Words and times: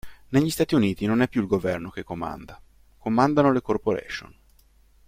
Negli 0.29 0.49
Stati 0.49 0.73
Uniti 0.73 1.05
non 1.05 1.21
è 1.21 1.27
più 1.27 1.41
il 1.41 1.47
governo 1.47 1.91
che 1.91 2.03
comanda, 2.03 2.59
comandano 2.97 3.51
le 3.51 3.61
corporation. 3.61 4.35